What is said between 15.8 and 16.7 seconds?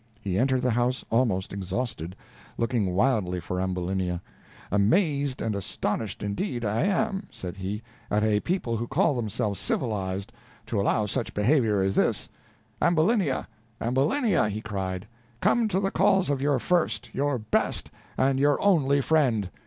calls of your